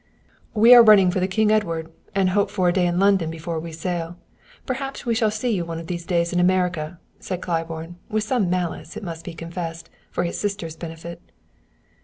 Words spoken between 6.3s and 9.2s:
in America," said Claiborne, with some malice, it